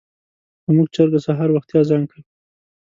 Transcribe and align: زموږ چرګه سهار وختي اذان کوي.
زموږ 0.65 0.87
چرګه 0.95 1.19
سهار 1.27 1.49
وختي 1.53 1.75
اذان 1.81 2.03
کوي. 2.09 2.23